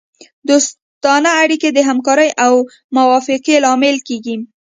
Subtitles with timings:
[0.47, 2.53] دوستانه اړیکې د همکارۍ او
[2.97, 4.35] موافقې لامل کیږي